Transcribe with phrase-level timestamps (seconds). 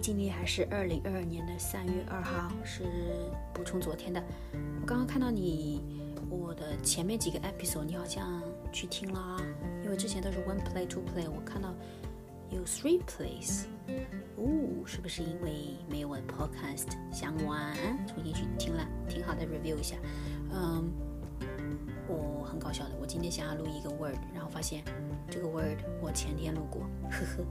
[0.00, 2.84] 今天还是二零二二年的三月二号，是
[3.52, 4.22] 补充昨天的。
[4.80, 5.82] 我刚刚看到你，
[6.30, 8.42] 我的前面几个 episode 你好像
[8.72, 9.36] 去听了，
[9.84, 11.74] 因为之前都是 one play two play，我看到
[12.48, 13.64] 有 three plays，
[14.36, 19.96] 哦，是不是因为没有我的 podcast 想玩，重新去听了，挺好的 review 一下，
[20.50, 20.90] 嗯。
[22.50, 24.82] 很搞笑的，我今天想要录一个 word，然后发现
[25.30, 27.44] 这个 word 我前天录过，呵呵，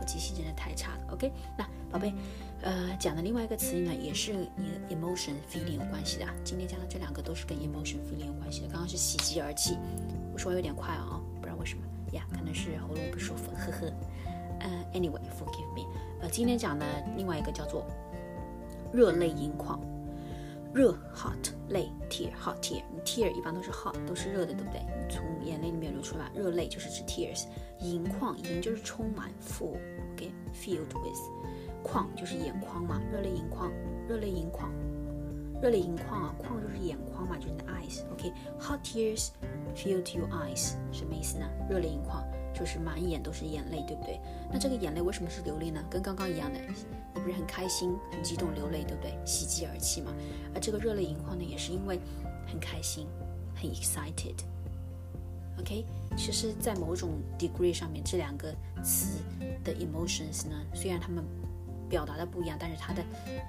[0.00, 1.12] 我记性真的太差了。
[1.12, 2.14] OK，那宝贝，
[2.62, 6.26] 呃，讲的另外一个词呢，也是你 emotion feeling 有关系的。
[6.42, 8.68] 今天讲的这两个都是跟 emotion feeling 有关系的。
[8.68, 9.76] 刚刚是喜极而泣，
[10.32, 13.92] 我说有点快啊，不知道为什么呀，可能是喉咙不舒服，呵呵。
[14.60, 15.86] 嗯，anyway，forgive me。
[16.20, 16.86] 呃，今天讲的
[17.16, 17.86] 另外一个叫做
[18.92, 19.78] 热泪盈眶。
[20.74, 24.80] 热 hot 泪 tear hot tear 你 tear 一般都是 hot 都是热的，对不对？
[24.80, 27.44] 你从眼泪里面流出来，热泪就是指 tears。
[27.80, 33.72] 盈眶盈就是充满 full，OK filled with，眶就是眼眶嘛，热泪盈眶，
[34.08, 34.70] 热泪盈眶，
[35.62, 39.30] 热泪盈眶啊，眶就是眼眶嘛，就是你的 eyes，OK hot tears
[39.74, 41.48] filled your eyes 什么意思呢？
[41.70, 42.22] 热泪盈眶
[42.58, 44.20] 就是满眼都是眼泪，对不对？
[44.52, 45.84] 那这个眼泪为什么是流泪呢？
[45.88, 46.58] 跟刚刚一样的。
[47.14, 49.16] 你不是很开心、很激动、流泪，对不对？
[49.24, 50.12] 喜极而泣嘛。
[50.54, 52.00] 而这个热泪盈眶呢，也是因为
[52.46, 53.06] 很开心、
[53.54, 54.34] 很 excited。
[55.58, 55.84] OK，
[56.16, 59.18] 其实，在某种 degree 上面，这两个词
[59.64, 61.24] 的 emotions 呢，虽然他们
[61.88, 63.02] 表达的不一样，但是它的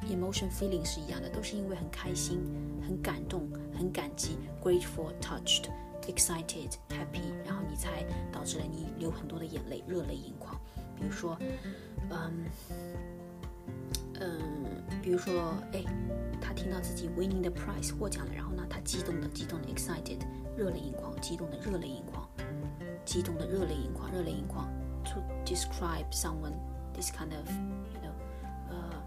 [0.08, 2.40] emotion feeling 是一样的，都是因为很开心、
[2.82, 5.66] 很感动、很感激，grateful、touched、
[6.12, 10.60] excited、happy，然后你才导致了你流很多的眼泪，热泪盈眶。
[10.98, 11.38] 比如说，
[12.10, 12.46] 嗯。
[14.22, 14.66] 嗯，
[15.02, 15.82] 比如说，哎，
[16.42, 20.20] 他听到自己 winning the prize 获奖了，然后呢，他激动的，激动的 excited，
[20.58, 22.28] 热泪盈眶，激动的热泪盈眶，
[23.06, 24.68] 激动的热泪盈眶，热泪盈眶。
[25.06, 26.54] To describe someone
[26.94, 27.50] this kind of
[27.94, 28.12] you know，
[28.70, 29.02] 呃，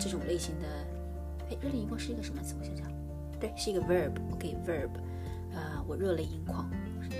[0.00, 0.66] 这种类型的，
[1.50, 2.56] 哎，热泪盈眶是一个什么词？
[2.58, 2.90] 我想想，
[3.40, 4.90] 对，是一个 verb，OK，verb，
[5.54, 6.70] 呃，我热泪盈眶，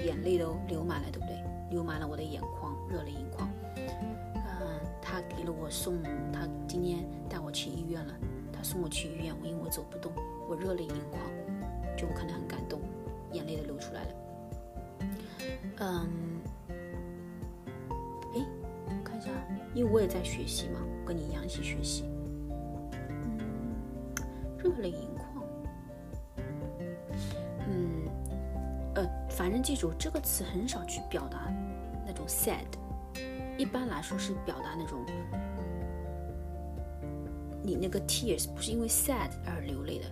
[0.05, 1.43] 眼泪都流满了，对不对？
[1.71, 3.49] 流满了我的眼眶，热泪盈眶。
[3.77, 6.01] 嗯他给了我送，
[6.33, 8.15] 他今天带我去医院了。
[8.53, 10.13] 他送我去医院，我因为我走不动，
[10.49, 11.21] 我热泪盈眶，
[11.97, 12.81] 就我可能很感动，
[13.33, 14.11] 眼泪都流出来了。
[15.79, 16.09] 嗯，
[18.35, 18.47] 哎，
[18.87, 19.31] 我看一下，
[19.75, 22.05] 因为我也在学习嘛，跟你一样一起学习。
[22.93, 23.39] 嗯，
[24.59, 25.30] 热泪盈眶。
[29.41, 31.51] 反正记住这个词很少去表达
[32.05, 32.67] 那种 sad。
[33.57, 35.03] 一般来说是表达那种，
[37.63, 40.05] 你那个 tears 不是因为 sad 而流泪的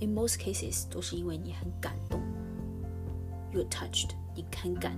[0.00, 2.20] ，in most cases 都是因为你很感动
[3.50, 4.92] ，you touched，你很感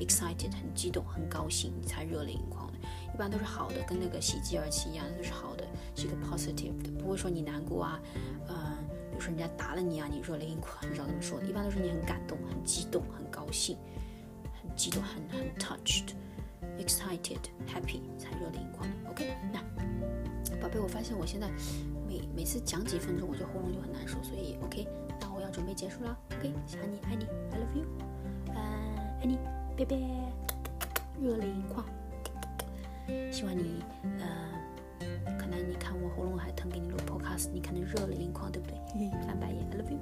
[0.00, 2.77] ，excited 很激动很高兴，你才热泪盈眶的。
[3.18, 8.00] 一般都是好的，跟那个喜极而泣一样，都是好的，是一个 positive 的，不会说你难过啊，
[8.46, 8.76] 嗯，
[9.10, 11.42] 比如说人家打了你啊，你热泪盈眶，很少这么说。
[11.42, 13.76] 一般都是你很感动、很激动、很高兴、
[14.62, 16.14] 很激动、很很 touched。
[16.78, 18.88] excited happy 才热泪盈眶。
[19.10, 19.60] OK，那
[20.60, 21.50] 宝贝，我发现我现在
[22.06, 24.86] 每每次讲几分钟，我就喉咙就很难受，所以 OK，
[25.20, 26.16] 那我要准备结束了。
[26.38, 27.84] OK，想你，爱你，I love you，
[28.54, 28.62] 呃，
[29.20, 29.40] 爱你，
[29.76, 29.96] 拜拜，
[31.20, 31.84] 热泪盈眶。
[33.30, 33.82] 希望你，
[34.20, 34.26] 呃，
[35.38, 38.78] 可能你看我喉咙还疼，给你录 podcast，你可能热泪盈眶，对不对？
[39.26, 39.98] 翻白眼，I love you。